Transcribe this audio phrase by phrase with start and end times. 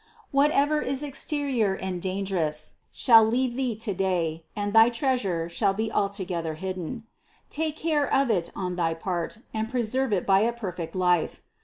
[0.31, 6.55] Whatever is exterior and dangerous shall leave thee today and thy treasure shall be altogether
[6.55, 7.03] hidden.
[7.51, 11.41] Take care of it on thy part and preserve it by a perfect life.